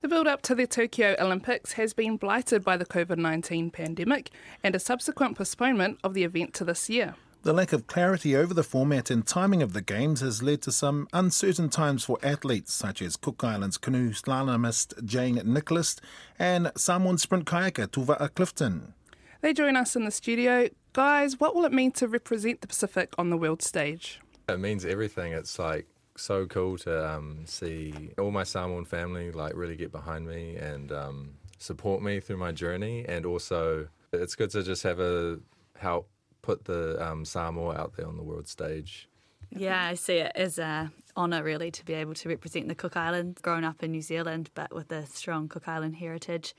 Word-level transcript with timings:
The 0.00 0.06
build 0.06 0.28
up 0.28 0.42
to 0.42 0.54
the 0.54 0.68
Tokyo 0.68 1.16
Olympics 1.18 1.72
has 1.72 1.92
been 1.92 2.18
blighted 2.18 2.62
by 2.62 2.76
the 2.76 2.86
COVID 2.86 3.18
19 3.18 3.72
pandemic 3.72 4.30
and 4.62 4.76
a 4.76 4.78
subsequent 4.78 5.36
postponement 5.36 5.98
of 6.04 6.14
the 6.14 6.22
event 6.22 6.54
to 6.54 6.64
this 6.64 6.88
year. 6.88 7.16
The 7.42 7.52
lack 7.52 7.72
of 7.72 7.88
clarity 7.88 8.36
over 8.36 8.54
the 8.54 8.62
format 8.62 9.10
and 9.10 9.26
timing 9.26 9.60
of 9.60 9.72
the 9.72 9.80
Games 9.80 10.20
has 10.20 10.40
led 10.40 10.62
to 10.62 10.70
some 10.70 11.08
uncertain 11.12 11.68
times 11.68 12.04
for 12.04 12.16
athletes 12.22 12.72
such 12.72 13.02
as 13.02 13.16
Cook 13.16 13.42
Islands 13.42 13.76
canoe 13.76 14.12
slalomist 14.12 15.04
Jane 15.04 15.42
Nicholas 15.44 15.96
and 16.38 16.70
Samoan 16.76 17.18
sprint 17.18 17.46
kayaker 17.46 17.88
Tuva'a 17.88 18.32
Clifton. 18.32 18.94
They 19.40 19.52
join 19.52 19.74
us 19.74 19.96
in 19.96 20.04
the 20.04 20.12
studio. 20.12 20.68
Guys, 20.92 21.40
what 21.40 21.56
will 21.56 21.64
it 21.64 21.72
mean 21.72 21.90
to 21.92 22.06
represent 22.06 22.60
the 22.60 22.68
Pacific 22.68 23.14
on 23.18 23.30
the 23.30 23.36
world 23.36 23.62
stage? 23.62 24.20
It 24.48 24.60
means 24.60 24.84
everything. 24.84 25.32
It's 25.32 25.58
like 25.58 25.88
so 26.18 26.46
cool 26.46 26.78
to 26.78 27.10
um, 27.10 27.44
see 27.46 28.10
all 28.18 28.30
my 28.30 28.44
Samoan 28.44 28.84
family 28.84 29.30
like 29.32 29.54
really 29.56 29.76
get 29.76 29.92
behind 29.92 30.26
me 30.26 30.56
and 30.56 30.92
um, 30.92 31.34
support 31.58 32.02
me 32.02 32.20
through 32.20 32.36
my 32.38 32.52
journey, 32.52 33.04
and 33.08 33.24
also 33.26 33.88
it's 34.12 34.34
good 34.34 34.50
to 34.50 34.62
just 34.62 34.82
have 34.82 35.00
a 35.00 35.38
help 35.76 36.08
put 36.42 36.64
the 36.64 37.02
um, 37.04 37.24
Samoa 37.24 37.76
out 37.76 37.96
there 37.96 38.06
on 38.06 38.16
the 38.16 38.22
world 38.22 38.48
stage. 38.48 39.08
Yeah, 39.50 39.82
I 39.82 39.94
see 39.94 40.18
it 40.18 40.32
as 40.34 40.58
a 40.58 40.90
honour 41.18 41.42
really 41.42 41.70
to 41.72 41.84
be 41.84 41.94
able 41.94 42.14
to 42.14 42.28
represent 42.28 42.68
the 42.68 42.74
Cook 42.74 42.96
Islands. 42.96 43.40
Grown 43.42 43.64
up 43.64 43.82
in 43.82 43.90
New 43.90 44.00
Zealand, 44.00 44.50
but 44.54 44.72
with 44.72 44.90
a 44.92 45.04
strong 45.06 45.48
Cook 45.48 45.66
Island 45.66 45.96
heritage, 45.96 46.54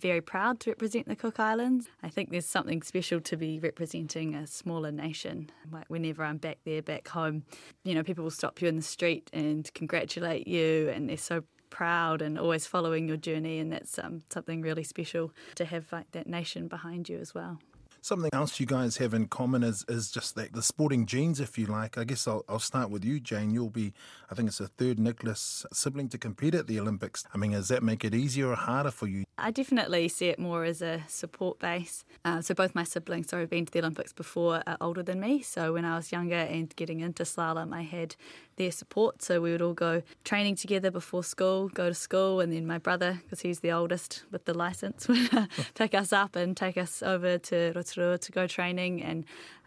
very 0.00 0.20
proud 0.20 0.60
to 0.60 0.70
represent 0.70 1.08
the 1.08 1.16
Cook 1.16 1.40
Islands. 1.40 1.88
I 2.02 2.08
think 2.08 2.30
there's 2.30 2.46
something 2.46 2.80
special 2.82 3.20
to 3.20 3.36
be 3.36 3.58
representing 3.58 4.34
a 4.34 4.46
smaller 4.46 4.92
nation. 4.92 5.50
Like 5.70 5.86
whenever 5.88 6.24
I'm 6.24 6.38
back 6.38 6.58
there, 6.64 6.80
back 6.80 7.08
home, 7.08 7.42
you 7.82 7.94
know, 7.94 8.04
people 8.04 8.22
will 8.24 8.30
stop 8.30 8.62
you 8.62 8.68
in 8.68 8.76
the 8.76 8.82
street 8.82 9.28
and 9.32 9.68
congratulate 9.74 10.46
you, 10.46 10.90
and 10.94 11.08
they're 11.08 11.16
so 11.16 11.42
proud 11.70 12.22
and 12.22 12.38
always 12.38 12.66
following 12.66 13.08
your 13.08 13.16
journey, 13.16 13.58
and 13.58 13.72
that's 13.72 13.98
um, 13.98 14.22
something 14.32 14.62
really 14.62 14.84
special 14.84 15.32
to 15.56 15.64
have 15.64 15.92
like 15.92 16.10
that 16.12 16.28
nation 16.28 16.68
behind 16.68 17.08
you 17.08 17.18
as 17.18 17.34
well. 17.34 17.58
Something 18.04 18.28
else 18.34 18.60
you 18.60 18.66
guys 18.66 18.98
have 18.98 19.14
in 19.14 19.28
common 19.28 19.62
is, 19.62 19.82
is 19.88 20.10
just 20.10 20.34
that 20.34 20.52
the 20.52 20.62
sporting 20.62 21.06
genes, 21.06 21.40
if 21.40 21.56
you 21.56 21.64
like. 21.64 21.96
I 21.96 22.04
guess 22.04 22.28
I'll, 22.28 22.44
I'll 22.50 22.58
start 22.58 22.90
with 22.90 23.02
you, 23.02 23.18
Jane. 23.18 23.50
You'll 23.50 23.70
be, 23.70 23.94
I 24.30 24.34
think 24.34 24.48
it's 24.48 24.60
a 24.60 24.66
third 24.66 24.98
Nicholas 24.98 25.64
sibling 25.72 26.10
to 26.10 26.18
compete 26.18 26.54
at 26.54 26.66
the 26.66 26.78
Olympics. 26.78 27.24
I 27.32 27.38
mean, 27.38 27.52
does 27.52 27.68
that 27.68 27.82
make 27.82 28.04
it 28.04 28.14
easier 28.14 28.50
or 28.50 28.56
harder 28.56 28.90
for 28.90 29.06
you? 29.06 29.24
I 29.38 29.50
definitely 29.50 30.08
see 30.08 30.26
it 30.26 30.38
more 30.38 30.64
as 30.64 30.82
a 30.82 31.02
support 31.08 31.58
base. 31.60 32.04
Uh, 32.26 32.42
so 32.42 32.52
both 32.52 32.74
my 32.74 32.84
siblings, 32.84 33.30
so 33.30 33.38
have 33.38 33.48
been 33.48 33.64
to 33.64 33.72
the 33.72 33.78
Olympics 33.78 34.12
before, 34.12 34.62
are 34.66 34.76
older 34.82 35.02
than 35.02 35.18
me. 35.18 35.40
So 35.40 35.72
when 35.72 35.86
I 35.86 35.96
was 35.96 36.12
younger 36.12 36.34
and 36.34 36.76
getting 36.76 37.00
into 37.00 37.22
slalom, 37.22 37.72
I 37.72 37.82
had 37.82 38.16
their 38.56 38.70
support. 38.70 39.22
So 39.22 39.40
we 39.40 39.50
would 39.50 39.62
all 39.62 39.72
go 39.72 40.02
training 40.24 40.56
together 40.56 40.90
before 40.90 41.24
school, 41.24 41.70
go 41.70 41.88
to 41.88 41.94
school, 41.94 42.40
and 42.40 42.52
then 42.52 42.66
my 42.66 42.78
brother, 42.78 43.20
because 43.24 43.40
he's 43.40 43.60
the 43.60 43.72
oldest 43.72 44.24
with 44.30 44.44
the 44.44 44.52
license, 44.52 45.08
would 45.08 45.48
pick 45.74 45.94
us 45.94 46.12
up 46.12 46.36
and 46.36 46.54
take 46.54 46.76
us 46.76 47.02
over 47.02 47.38
to 47.38 47.72
Rotorua 47.74 47.93
to 47.94 48.32
go 48.32 48.46
training 48.46 49.02
and 49.02 49.24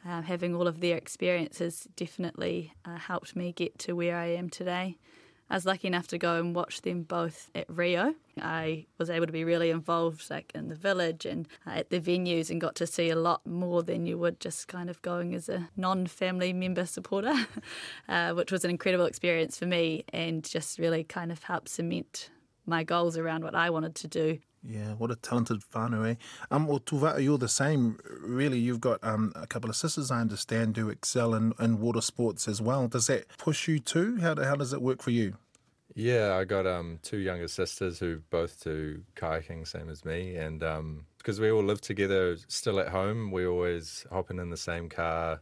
uh, 0.08 0.22
having 0.22 0.56
all 0.56 0.68
of 0.68 0.80
their 0.80 0.98
experiences 0.98 1.88
definitely 1.96 2.74
uh, 2.86 2.98
helped 2.98 3.36
me 3.36 3.52
get 3.52 3.78
to 3.80 3.94
where 3.94 4.18
I 4.18 4.28
am 4.28 4.50
today. 4.50 4.98
I 5.50 5.56
was 5.56 5.66
lucky 5.66 5.88
enough 5.88 6.08
to 6.08 6.18
go 6.18 6.36
and 6.36 6.54
watch 6.54 6.82
them 6.82 7.04
both 7.04 7.50
at 7.56 7.70
Rio. 7.70 8.16
I 8.42 8.86
was 8.98 9.10
able 9.10 9.28
to 9.28 9.32
be 9.32 9.46
really 9.46 9.70
involved, 9.70 10.30
like 10.30 10.52
in 10.54 10.68
the 10.68 10.76
village 10.76 11.26
and 11.26 11.48
uh, 11.66 11.72
at 11.72 11.90
the 11.90 12.02
venues, 12.02 12.50
and 12.50 12.60
got 12.60 12.76
to 12.76 12.88
see 12.88 13.10
a 13.10 13.16
lot 13.16 13.48
more 13.48 13.82
than 13.82 14.06
you 14.06 14.18
would 14.18 14.42
just 14.42 14.68
kind 14.68 14.90
of 14.90 15.02
going 15.02 15.34
as 15.34 15.48
a 15.48 15.70
non-family 15.78 16.52
member 16.52 16.86
supporter, 16.86 17.34
uh, 18.10 18.34
which 18.34 18.52
was 18.52 18.66
an 18.66 18.72
incredible 18.72 19.06
experience 19.06 19.58
for 19.58 19.66
me, 19.66 20.04
and 20.12 20.44
just 20.44 20.80
really 20.80 21.06
kind 21.06 21.32
of 21.32 21.44
helped 21.44 21.70
cement 21.70 22.30
my 22.66 22.84
goals 22.84 23.18
around 23.18 23.46
what 23.46 23.56
I 23.56 23.70
wanted 23.70 23.96
to 23.96 24.08
do 24.10 24.40
yeah, 24.68 24.94
what 24.96 25.12
a 25.12 25.16
talented 25.16 25.62
whānau, 25.74 26.12
eh? 26.12 26.16
Um, 26.52 26.68
well, 26.68 26.80
Tuva, 26.80 27.24
you're 27.24 27.38
the 27.38 27.48
same. 27.48 28.00
Really, 28.22 28.60
you've 28.60 28.82
got 28.82 29.00
um, 29.02 29.32
a 29.36 29.48
couple 29.48 29.70
of 29.70 29.78
sisters, 29.78 30.12
I 30.12 30.20
understand, 30.20 30.76
who 30.76 30.90
excel 30.90 31.34
in, 31.34 31.54
in 31.60 31.80
water 31.80 32.02
sports 32.02 32.48
as 32.48 32.62
well. 32.62 32.88
Does 32.88 33.08
that 33.08 33.26
push 33.38 33.68
you 33.68 33.80
too? 33.80 34.18
How, 34.18 34.36
how 34.36 34.56
does 34.56 34.74
it 34.74 34.82
work 34.82 35.02
for 35.02 35.12
you? 35.12 35.36
Yeah, 35.96 36.36
I 36.36 36.44
got 36.44 36.68
um, 36.68 37.00
two 37.02 37.18
younger 37.18 37.48
sisters 37.48 37.98
who 37.98 38.20
both 38.30 38.64
do 38.64 39.02
kayaking, 39.16 39.66
same 39.68 39.90
as 39.90 40.04
me. 40.04 40.36
And 40.36 40.60
because 40.60 41.40
um, 41.40 41.44
we 41.44 41.50
all 41.50 41.64
live 41.64 41.82
together 41.82 42.38
still 42.48 42.80
at 42.80 42.90
home, 42.90 43.32
we're 43.32 43.50
always 43.50 44.06
hopping 44.12 44.38
in 44.38 44.50
the 44.50 44.58
same 44.58 44.90
car, 44.90 45.42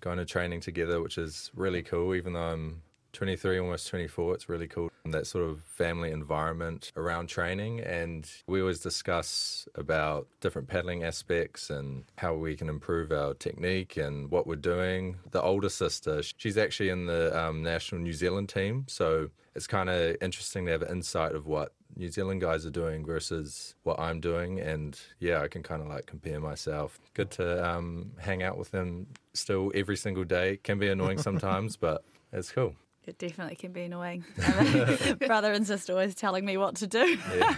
going 0.00 0.18
to 0.18 0.26
training 0.26 0.60
together, 0.60 1.00
which 1.00 1.16
is 1.16 1.50
really 1.54 1.82
cool, 1.82 2.14
even 2.14 2.34
though 2.34 2.40
I'm 2.40 2.82
23, 3.12 3.58
almost 3.58 3.88
24. 3.88 4.34
It's 4.34 4.48
really 4.48 4.66
cool. 4.66 4.90
That 5.04 5.26
sort 5.26 5.48
of 5.48 5.62
family 5.64 6.10
environment 6.10 6.92
around 6.96 7.28
training. 7.28 7.80
And 7.80 8.30
we 8.46 8.60
always 8.60 8.80
discuss 8.80 9.66
about 9.74 10.28
different 10.40 10.68
paddling 10.68 11.04
aspects 11.04 11.70
and 11.70 12.04
how 12.18 12.34
we 12.34 12.56
can 12.56 12.68
improve 12.68 13.12
our 13.12 13.34
technique 13.34 13.96
and 13.96 14.30
what 14.30 14.46
we're 14.46 14.56
doing. 14.56 15.16
The 15.30 15.42
older 15.42 15.68
sister, 15.68 16.22
she's 16.36 16.58
actually 16.58 16.90
in 16.90 17.06
the 17.06 17.38
um, 17.38 17.62
national 17.62 18.00
New 18.02 18.12
Zealand 18.12 18.48
team. 18.48 18.84
So 18.88 19.30
it's 19.54 19.66
kind 19.66 19.88
of 19.88 20.16
interesting 20.20 20.66
to 20.66 20.72
have 20.72 20.82
an 20.82 20.90
insight 20.90 21.34
of 21.34 21.46
what 21.46 21.72
New 21.96 22.08
Zealand 22.08 22.40
guys 22.40 22.64
are 22.64 22.70
doing 22.70 23.04
versus 23.04 23.74
what 23.82 23.98
I'm 23.98 24.20
doing. 24.20 24.60
And 24.60 24.98
yeah, 25.18 25.40
I 25.42 25.48
can 25.48 25.62
kind 25.62 25.82
of 25.82 25.88
like 25.88 26.06
compare 26.06 26.40
myself. 26.40 26.98
Good 27.14 27.30
to 27.32 27.68
um, 27.68 28.12
hang 28.18 28.42
out 28.42 28.56
with 28.56 28.70
them 28.70 29.08
still 29.34 29.72
every 29.74 29.96
single 29.96 30.24
day. 30.24 30.58
Can 30.62 30.78
be 30.78 30.88
annoying 30.88 31.18
sometimes, 31.28 31.76
but 31.76 32.04
it's 32.32 32.52
cool. 32.52 32.76
It 33.08 33.16
definitely 33.16 33.56
can 33.56 33.72
be 33.72 33.84
annoying. 33.84 34.22
Brother 35.26 35.50
and 35.54 35.66
sister 35.66 35.94
always 35.94 36.14
telling 36.14 36.44
me 36.44 36.58
what 36.58 36.74
to 36.76 36.86
do. 36.86 37.16
Yeah. 37.34 37.56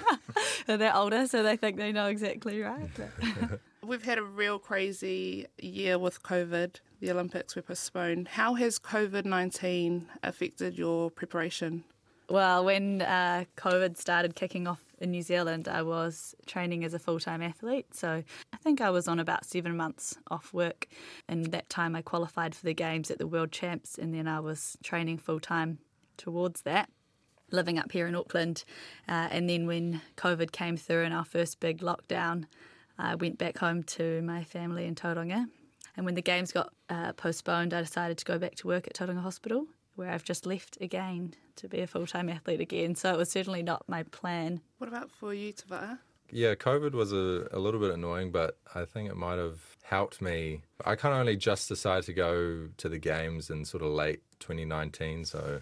they're 0.76 0.94
older, 0.94 1.26
so 1.26 1.42
they 1.42 1.56
think 1.56 1.76
they 1.76 1.90
know 1.90 2.06
exactly 2.06 2.60
right. 2.60 2.88
We've 3.82 4.04
had 4.04 4.18
a 4.18 4.22
real 4.22 4.60
crazy 4.60 5.48
year 5.58 5.98
with 5.98 6.22
COVID. 6.22 6.76
The 7.00 7.10
Olympics 7.10 7.56
were 7.56 7.62
postponed. 7.62 8.28
How 8.28 8.54
has 8.54 8.78
COVID 8.78 9.24
19 9.24 10.06
affected 10.22 10.78
your 10.78 11.10
preparation? 11.10 11.82
Well, 12.30 12.64
when 12.64 13.02
uh, 13.02 13.46
COVID 13.56 13.96
started 13.96 14.36
kicking 14.36 14.68
off 14.68 14.80
in 15.00 15.10
New 15.10 15.20
Zealand, 15.20 15.66
I 15.66 15.82
was 15.82 16.32
training 16.46 16.84
as 16.84 16.94
a 16.94 16.98
full 17.00 17.18
time 17.18 17.42
athlete. 17.42 17.92
So 17.92 18.22
I 18.52 18.56
think 18.58 18.80
I 18.80 18.90
was 18.90 19.08
on 19.08 19.18
about 19.18 19.44
seven 19.44 19.76
months 19.76 20.16
off 20.30 20.54
work. 20.54 20.86
And 21.28 21.46
that 21.46 21.68
time 21.68 21.96
I 21.96 22.02
qualified 22.02 22.54
for 22.54 22.64
the 22.64 22.72
Games 22.72 23.10
at 23.10 23.18
the 23.18 23.26
World 23.26 23.50
Champs, 23.50 23.98
and 23.98 24.14
then 24.14 24.28
I 24.28 24.38
was 24.38 24.76
training 24.84 25.18
full 25.18 25.40
time 25.40 25.78
towards 26.16 26.62
that. 26.62 26.88
Living 27.50 27.80
up 27.80 27.90
here 27.90 28.06
in 28.06 28.14
Auckland. 28.14 28.62
Uh, 29.08 29.26
and 29.32 29.50
then 29.50 29.66
when 29.66 30.00
COVID 30.16 30.52
came 30.52 30.76
through 30.76 31.02
and 31.02 31.12
our 31.12 31.24
first 31.24 31.58
big 31.58 31.80
lockdown, 31.80 32.44
I 32.96 33.16
went 33.16 33.38
back 33.38 33.58
home 33.58 33.82
to 33.98 34.22
my 34.22 34.44
family 34.44 34.86
in 34.86 34.94
Tauranga. 34.94 35.46
And 35.96 36.06
when 36.06 36.14
the 36.14 36.22
games 36.22 36.52
got 36.52 36.72
uh, 36.88 37.12
postponed, 37.14 37.74
I 37.74 37.80
decided 37.80 38.18
to 38.18 38.24
go 38.24 38.38
back 38.38 38.54
to 38.56 38.68
work 38.68 38.86
at 38.86 38.94
Tauranga 38.94 39.22
Hospital 39.22 39.66
where 40.00 40.10
I've 40.10 40.24
just 40.24 40.46
left 40.46 40.78
again 40.80 41.34
to 41.56 41.68
be 41.68 41.80
a 41.80 41.86
full 41.86 42.06
time 42.06 42.28
athlete 42.30 42.60
again. 42.60 42.94
So 42.94 43.12
it 43.12 43.18
was 43.18 43.30
certainly 43.30 43.62
not 43.62 43.84
my 43.86 44.02
plan. 44.04 44.62
What 44.78 44.88
about 44.88 45.12
for 45.12 45.34
you, 45.34 45.52
Tuva'a? 45.52 45.98
Yeah, 46.32 46.54
COVID 46.54 46.92
was 46.92 47.12
a, 47.12 47.48
a 47.52 47.58
little 47.58 47.80
bit 47.80 47.90
annoying, 47.90 48.32
but 48.32 48.56
I 48.74 48.84
think 48.84 49.10
it 49.10 49.16
might 49.16 49.38
have 49.38 49.58
helped 49.82 50.22
me. 50.22 50.62
I 50.84 50.94
kind 50.94 51.12
of 51.12 51.20
only 51.20 51.36
just 51.36 51.68
decided 51.68 52.04
to 52.04 52.12
go 52.12 52.68
to 52.76 52.88
the 52.88 52.98
games 52.98 53.50
in 53.50 53.64
sort 53.64 53.82
of 53.82 53.90
late 53.90 54.22
2019, 54.38 55.24
so 55.26 55.60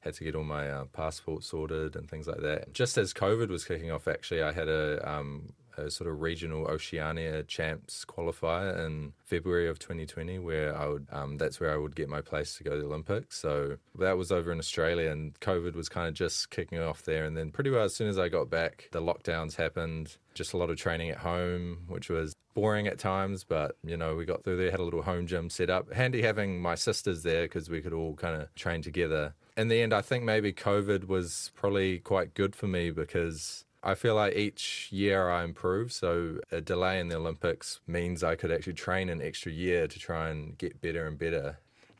had 0.00 0.14
to 0.14 0.24
get 0.24 0.34
all 0.34 0.44
my 0.44 0.68
uh, 0.70 0.84
passport 0.86 1.44
sorted 1.44 1.96
and 1.96 2.10
things 2.10 2.26
like 2.26 2.40
that. 2.40 2.72
Just 2.72 2.98
as 2.98 3.14
COVID 3.14 3.48
was 3.48 3.64
kicking 3.64 3.90
off, 3.90 4.06
actually, 4.06 4.42
I 4.42 4.52
had 4.52 4.68
a 4.68 5.08
um, 5.08 5.52
a 5.78 5.90
sort 5.90 6.10
of 6.10 6.20
regional 6.20 6.66
Oceania 6.66 7.42
champs 7.44 8.04
qualifier 8.04 8.84
in 8.86 9.12
February 9.24 9.68
of 9.68 9.78
2020, 9.78 10.38
where 10.38 10.76
I 10.76 10.86
would 10.86 11.06
um, 11.12 11.38
that's 11.38 11.60
where 11.60 11.72
I 11.72 11.76
would 11.76 11.94
get 11.94 12.08
my 12.08 12.20
place 12.20 12.56
to 12.56 12.64
go 12.64 12.70
to 12.72 12.78
the 12.78 12.86
Olympics. 12.86 13.38
So 13.38 13.76
that 13.98 14.16
was 14.16 14.32
over 14.32 14.52
in 14.52 14.58
Australia, 14.58 15.10
and 15.10 15.38
COVID 15.40 15.74
was 15.74 15.88
kind 15.88 16.08
of 16.08 16.14
just 16.14 16.50
kicking 16.50 16.80
off 16.80 17.02
there. 17.02 17.24
And 17.24 17.36
then 17.36 17.50
pretty 17.50 17.70
well 17.70 17.84
as 17.84 17.94
soon 17.94 18.08
as 18.08 18.18
I 18.18 18.28
got 18.28 18.50
back, 18.50 18.88
the 18.92 19.00
lockdowns 19.00 19.56
happened. 19.56 20.16
Just 20.34 20.52
a 20.52 20.56
lot 20.56 20.70
of 20.70 20.76
training 20.76 21.10
at 21.10 21.18
home, 21.18 21.84
which 21.88 22.08
was 22.08 22.34
boring 22.54 22.88
at 22.88 22.98
times, 22.98 23.44
but 23.44 23.76
you 23.84 23.96
know 23.96 24.16
we 24.16 24.24
got 24.24 24.42
through 24.42 24.56
there. 24.56 24.70
Had 24.70 24.80
a 24.80 24.84
little 24.84 25.02
home 25.02 25.26
gym 25.26 25.48
set 25.50 25.70
up. 25.70 25.92
Handy 25.92 26.22
having 26.22 26.60
my 26.60 26.74
sisters 26.74 27.22
there 27.22 27.42
because 27.42 27.70
we 27.70 27.80
could 27.80 27.92
all 27.92 28.14
kind 28.14 28.40
of 28.40 28.52
train 28.54 28.82
together. 28.82 29.34
In 29.56 29.68
the 29.68 29.80
end, 29.80 29.92
I 29.92 30.02
think 30.02 30.24
maybe 30.24 30.52
COVID 30.52 31.06
was 31.06 31.50
probably 31.54 31.98
quite 31.98 32.34
good 32.34 32.54
for 32.54 32.66
me 32.66 32.90
because 32.90 33.64
I 33.88 33.94
feel 33.94 34.16
like 34.16 34.36
each 34.36 34.88
year 34.92 35.30
I 35.30 35.44
improve. 35.44 35.92
So 35.92 36.40
a 36.52 36.60
delay 36.60 37.00
in 37.00 37.08
the 37.08 37.16
Olympics 37.16 37.80
means 37.86 38.22
I 38.22 38.36
could 38.36 38.52
actually 38.52 38.74
train 38.74 39.08
an 39.08 39.22
extra 39.22 39.50
year 39.50 39.88
to 39.88 39.98
try 39.98 40.28
and 40.28 40.58
get 40.58 40.82
better 40.82 41.06
and 41.06 41.18
better. 41.18 41.56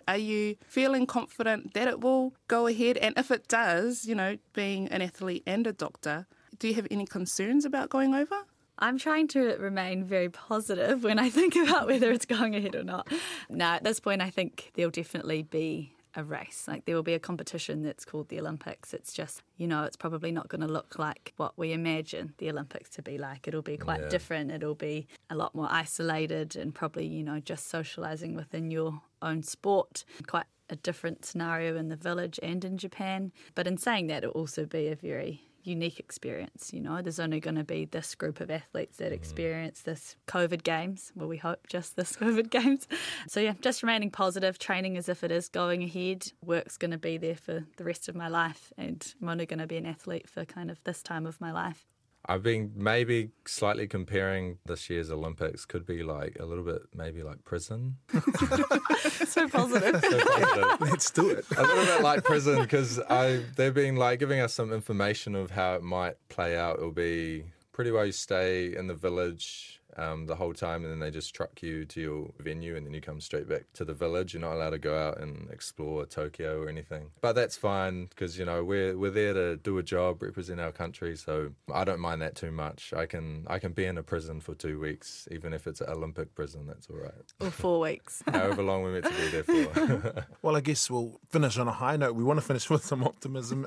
Are 0.06 0.18
you 0.18 0.56
feeling 0.66 1.06
confident 1.06 1.72
that 1.72 1.88
it 1.88 2.00
will 2.00 2.34
go 2.46 2.66
ahead? 2.66 2.98
And 2.98 3.14
if 3.16 3.30
it 3.30 3.48
does, 3.48 4.04
you 4.04 4.14
know, 4.14 4.36
being 4.52 4.88
an 4.88 5.00
athlete 5.00 5.44
and 5.46 5.66
a 5.66 5.72
doctor, 5.72 6.26
do 6.58 6.68
you 6.68 6.74
have 6.74 6.86
any 6.90 7.06
concerns 7.06 7.64
about 7.64 7.88
going 7.88 8.14
over? 8.14 8.36
I'm 8.78 8.98
trying 8.98 9.26
to 9.28 9.56
remain 9.56 10.04
very 10.04 10.28
positive 10.28 11.02
when 11.04 11.18
I 11.18 11.30
think 11.38 11.56
about 11.56 11.86
whether 11.86 12.12
it's 12.12 12.26
going 12.26 12.54
ahead 12.54 12.74
or 12.74 12.84
not. 12.84 13.10
Now, 13.48 13.76
at 13.76 13.84
this 13.84 13.98
point, 13.98 14.20
I 14.20 14.28
think 14.28 14.72
there'll 14.74 14.90
definitely 14.90 15.42
be 15.42 15.94
a 16.14 16.24
race. 16.24 16.64
Like 16.66 16.84
there 16.84 16.94
will 16.94 17.02
be 17.02 17.14
a 17.14 17.18
competition 17.18 17.82
that's 17.82 18.04
called 18.04 18.28
the 18.28 18.38
Olympics. 18.40 18.94
It's 18.94 19.12
just, 19.12 19.42
you 19.56 19.66
know, 19.66 19.84
it's 19.84 19.96
probably 19.96 20.32
not 20.32 20.48
going 20.48 20.60
to 20.62 20.66
look 20.66 20.98
like 20.98 21.32
what 21.36 21.56
we 21.56 21.72
imagine 21.72 22.34
the 22.38 22.50
Olympics 22.50 22.90
to 22.90 23.02
be 23.02 23.18
like. 23.18 23.46
It'll 23.48 23.62
be 23.62 23.76
quite 23.76 24.00
Yeah. 24.00 24.08
different. 24.08 24.50
It'll 24.50 24.74
be 24.74 25.06
a 25.30 25.34
lot 25.36 25.54
more 25.54 25.68
isolated 25.70 26.56
and 26.56 26.74
probably, 26.74 27.06
you 27.06 27.22
know, 27.22 27.40
just 27.40 27.68
socializing 27.68 28.34
within 28.34 28.70
your 28.70 29.02
own 29.22 29.42
sport. 29.42 30.04
Quite 30.26 30.46
a 30.70 30.76
different 30.76 31.24
scenario 31.24 31.76
in 31.76 31.88
the 31.88 31.96
village 31.96 32.38
and 32.42 32.64
in 32.64 32.76
Japan. 32.78 33.32
But 33.54 33.66
in 33.66 33.76
saying 33.78 34.06
that, 34.08 34.22
it'll 34.24 34.32
also 34.32 34.66
be 34.66 34.88
a 34.88 34.94
very 34.96 35.47
unique 35.68 36.00
experience. 36.00 36.72
You 36.72 36.80
know, 36.80 37.02
there's 37.02 37.20
only 37.20 37.40
going 37.40 37.56
to 37.56 37.64
be 37.64 37.84
this 37.84 38.14
group 38.14 38.40
of 38.40 38.50
athletes 38.50 38.96
that 38.98 39.06
mm-hmm. 39.06 39.14
experience 39.14 39.82
this 39.82 40.16
COVID 40.26 40.62
games. 40.62 41.12
Well, 41.14 41.28
we 41.28 41.36
hope 41.36 41.66
just 41.68 41.96
this 41.96 42.12
COVID 42.16 42.50
games. 42.50 42.88
So, 43.28 43.40
yeah, 43.40 43.54
just 43.60 43.82
remaining 43.82 44.10
positive, 44.10 44.58
training 44.58 44.96
as 44.96 45.08
if 45.08 45.22
it 45.22 45.30
is 45.30 45.48
going 45.48 45.82
ahead. 45.82 46.32
Work's 46.42 46.76
going 46.76 46.90
to 46.92 46.98
be 46.98 47.18
there 47.18 47.36
for 47.36 47.64
the 47.76 47.84
rest 47.84 48.08
of 48.08 48.16
my 48.16 48.28
life, 48.28 48.72
and 48.76 49.14
I'm 49.20 49.28
only 49.28 49.46
going 49.46 49.60
to 49.60 49.66
be 49.66 49.76
an 49.76 49.86
athlete 49.86 50.28
for 50.28 50.44
kind 50.44 50.70
of 50.70 50.82
this 50.84 51.02
time 51.02 51.26
of 51.26 51.40
my 51.40 51.52
life. 51.52 51.86
I've 52.30 52.42
been 52.42 52.72
maybe 52.76 53.30
slightly 53.46 53.86
comparing 53.86 54.58
this 54.66 54.90
year's 54.90 55.10
Olympics 55.10 55.64
could 55.64 55.86
be 55.86 56.02
like 56.02 56.36
a 56.38 56.44
little 56.44 56.62
bit 56.62 56.82
maybe 56.94 57.22
like 57.22 57.42
prison. 57.44 57.96
so 58.12 59.48
positive. 59.48 60.04
So 60.04 60.20
positive. 60.20 60.80
Let's 60.80 61.10
do 61.10 61.30
it. 61.30 61.46
a 61.56 61.62
little 61.62 61.86
bit 61.86 62.02
like 62.02 62.24
prison 62.24 62.60
because 62.60 63.00
I 63.08 63.40
they've 63.56 63.72
been 63.72 63.96
like 63.96 64.18
giving 64.18 64.40
us 64.40 64.52
some 64.52 64.74
information 64.74 65.34
of 65.34 65.52
how 65.52 65.74
it 65.74 65.82
might 65.82 66.16
play 66.28 66.56
out. 66.56 66.76
It'll 66.76 66.92
be 66.92 67.44
pretty 67.72 67.92
well 67.92 68.04
you 68.04 68.12
stay 68.12 68.76
in 68.76 68.88
the 68.88 68.94
village 68.94 69.77
um, 69.98 70.26
the 70.26 70.36
whole 70.36 70.54
time, 70.54 70.84
and 70.84 70.92
then 70.92 71.00
they 71.00 71.10
just 71.10 71.34
truck 71.34 71.62
you 71.62 71.84
to 71.86 72.00
your 72.00 72.30
venue, 72.38 72.76
and 72.76 72.86
then 72.86 72.94
you 72.94 73.00
come 73.00 73.20
straight 73.20 73.48
back 73.48 73.64
to 73.74 73.84
the 73.84 73.94
village. 73.94 74.34
You're 74.34 74.40
not 74.42 74.54
allowed 74.54 74.70
to 74.70 74.78
go 74.78 74.96
out 74.96 75.20
and 75.20 75.50
explore 75.50 76.06
Tokyo 76.06 76.62
or 76.62 76.68
anything, 76.68 77.10
but 77.20 77.34
that's 77.34 77.56
fine 77.56 78.06
because 78.06 78.38
you 78.38 78.44
know 78.44 78.64
we're 78.64 78.96
we're 78.96 79.10
there 79.10 79.34
to 79.34 79.56
do 79.56 79.78
a 79.78 79.82
job, 79.82 80.22
represent 80.22 80.60
our 80.60 80.72
country. 80.72 81.16
So 81.16 81.50
I 81.72 81.84
don't 81.84 82.00
mind 82.00 82.22
that 82.22 82.34
too 82.34 82.52
much. 82.52 82.92
I 82.96 83.06
can 83.06 83.44
I 83.48 83.58
can 83.58 83.72
be 83.72 83.84
in 83.84 83.98
a 83.98 84.02
prison 84.02 84.40
for 84.40 84.54
two 84.54 84.78
weeks, 84.80 85.28
even 85.30 85.52
if 85.52 85.66
it's 85.66 85.80
an 85.80 85.90
Olympic 85.90 86.34
prison. 86.34 86.66
That's 86.66 86.88
all 86.88 86.96
right. 86.96 87.12
or 87.40 87.50
four 87.50 87.80
weeks. 87.80 88.22
However 88.32 88.62
long 88.62 88.82
we're 88.82 88.92
meant 88.92 89.04
to 89.04 89.10
be 89.10 89.28
there 89.28 89.44
for. 89.44 90.26
Well, 90.42 90.56
I 90.56 90.60
guess 90.60 90.88
we'll 90.88 91.20
finish 91.30 91.58
on 91.58 91.66
a 91.68 91.72
high 91.72 91.96
note. 91.96 92.14
We 92.14 92.22
want 92.22 92.38
to 92.38 92.46
finish 92.46 92.70
with 92.70 92.84
some 92.84 93.02
optimism. 93.02 93.66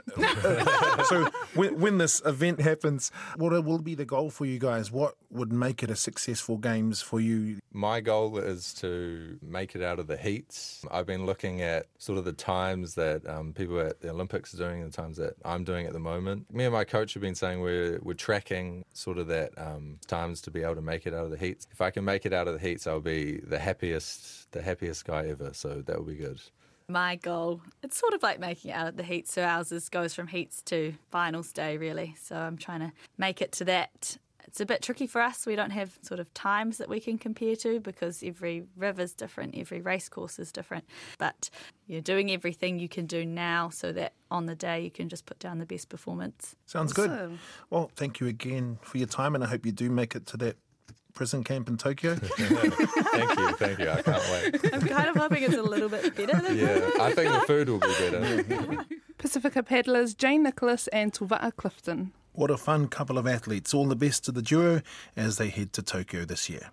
so, 1.05 1.29
when, 1.53 1.79
when 1.79 1.97
this 1.97 2.21
event 2.25 2.61
happens, 2.61 3.11
what 3.35 3.51
will 3.65 3.79
be 3.79 3.93
the 3.93 4.05
goal 4.05 4.29
for 4.29 4.45
you 4.45 4.57
guys? 4.57 4.91
What 4.91 5.15
would 5.29 5.51
make 5.51 5.83
it 5.83 5.89
a 5.89 5.95
successful 6.21 6.57
games 6.57 7.01
for 7.01 7.19
you? 7.19 7.57
My 7.73 7.99
goal 7.99 8.37
is 8.37 8.73
to 8.75 9.39
make 9.41 9.75
it 9.75 9.81
out 9.81 9.97
of 9.97 10.05
the 10.05 10.17
heats. 10.17 10.85
I've 10.91 11.07
been 11.07 11.25
looking 11.25 11.61
at 11.61 11.87
sort 11.97 12.19
of 12.19 12.25
the 12.25 12.33
times 12.33 12.93
that 12.95 13.27
um, 13.27 13.53
people 13.53 13.79
at 13.79 14.01
the 14.01 14.09
Olympics 14.09 14.53
are 14.53 14.57
doing 14.57 14.83
and 14.83 14.93
the 14.93 14.95
times 14.95 15.17
that 15.17 15.33
I'm 15.43 15.63
doing 15.63 15.87
at 15.87 15.93
the 15.93 15.99
moment. 15.99 16.53
Me 16.53 16.65
and 16.65 16.73
my 16.73 16.83
coach 16.83 17.15
have 17.15 17.21
been 17.21 17.35
saying 17.35 17.61
we're, 17.61 17.99
we're 18.03 18.13
tracking 18.13 18.85
sort 18.93 19.17
of 19.17 19.27
that 19.27 19.51
um, 19.57 19.97
times 20.07 20.41
to 20.41 20.51
be 20.51 20.61
able 20.61 20.75
to 20.75 20.81
make 20.81 21.07
it 21.07 21.13
out 21.13 21.25
of 21.25 21.31
the 21.31 21.37
heats. 21.37 21.67
If 21.71 21.81
I 21.81 21.89
can 21.89 22.05
make 22.05 22.25
it 22.25 22.33
out 22.33 22.47
of 22.47 22.53
the 22.53 22.59
heats, 22.59 22.85
I'll 22.85 22.99
be 22.99 23.39
the 23.39 23.59
happiest, 23.59 24.51
the 24.51 24.61
happiest 24.61 25.05
guy 25.05 25.27
ever. 25.27 25.51
So 25.53 25.81
that 25.81 25.97
will 25.97 26.05
be 26.05 26.15
good. 26.15 26.39
my 26.87 27.15
goal. 27.15 27.61
It's 27.81 27.97
sort 27.97 28.13
of 28.13 28.21
like 28.21 28.39
making 28.39 28.71
it 28.71 28.73
out 28.75 28.87
of 28.87 28.95
the 28.97 29.03
heats. 29.03 29.33
So 29.33 29.43
ours 29.43 29.71
is, 29.71 29.89
goes 29.89 30.13
from 30.13 30.27
heats 30.27 30.61
to 30.63 30.93
finals 31.09 31.51
day, 31.51 31.77
really. 31.77 32.15
So 32.21 32.35
I'm 32.35 32.57
trying 32.57 32.81
to 32.81 32.91
make 33.17 33.41
it 33.41 33.51
to 33.53 33.65
that. 33.65 34.17
It's 34.47 34.59
a 34.59 34.65
bit 34.65 34.81
tricky 34.81 35.07
for 35.07 35.21
us. 35.21 35.45
We 35.45 35.55
don't 35.55 35.71
have 35.71 35.97
sort 36.01 36.19
of 36.19 36.33
times 36.33 36.77
that 36.77 36.89
we 36.89 36.99
can 36.99 37.17
compare 37.17 37.55
to 37.57 37.79
because 37.79 38.23
every 38.23 38.63
river's 38.75 39.13
different, 39.13 39.55
every 39.57 39.81
race 39.81 40.09
course 40.09 40.39
is 40.39 40.51
different. 40.51 40.85
But 41.17 41.49
you're 41.87 42.01
doing 42.01 42.31
everything 42.31 42.79
you 42.79 42.89
can 42.89 43.05
do 43.05 43.25
now 43.25 43.69
so 43.69 43.91
that 43.93 44.13
on 44.29 44.45
the 44.45 44.55
day 44.55 44.81
you 44.81 44.91
can 44.91 45.09
just 45.09 45.25
put 45.25 45.39
down 45.39 45.59
the 45.59 45.65
best 45.65 45.89
performance. 45.89 46.55
Sounds 46.65 46.93
good. 46.93 47.37
Well, 47.69 47.91
thank 47.95 48.19
you 48.19 48.27
again 48.27 48.79
for 48.81 48.97
your 48.97 49.07
time, 49.07 49.35
and 49.35 49.43
I 49.43 49.47
hope 49.47 49.65
you 49.65 49.71
do 49.71 49.89
make 49.89 50.15
it 50.15 50.25
to 50.27 50.37
that 50.37 50.57
prison 51.13 51.43
camp 51.43 51.67
in 51.67 51.77
Tokyo. 51.77 52.15
thank 52.37 53.37
you, 53.37 53.51
thank 53.53 53.79
you. 53.79 53.89
I 53.89 54.01
can't 54.01 54.23
wait. 54.31 54.73
I'm 54.73 54.81
kind 54.81 55.09
of 55.09 55.15
hoping 55.15 55.43
it's 55.43 55.55
a 55.55 55.61
little 55.61 55.89
bit 55.89 56.15
better 56.15 56.41
than 56.41 56.57
Yeah, 56.57 56.89
I 56.99 57.13
think 57.13 57.31
the 57.31 57.41
food 57.41 57.69
will 57.69 57.79
be 57.79 57.93
better. 57.99 58.85
Pacifica 59.17 59.61
paddlers 59.61 60.13
Jane 60.13 60.43
Nicholas 60.43 60.87
and 60.87 61.13
Tuva'a 61.13 61.55
Clifton. 61.55 62.13
What 62.33 62.51
a 62.51 62.57
fun 62.57 62.87
couple 62.87 63.17
of 63.17 63.27
athletes. 63.27 63.73
All 63.73 63.85
the 63.85 63.95
best 63.95 64.23
to 64.25 64.31
the 64.31 64.41
duo 64.41 64.81
as 65.15 65.37
they 65.37 65.49
head 65.49 65.73
to 65.73 65.81
Tokyo 65.81 66.25
this 66.25 66.49
year. 66.49 66.71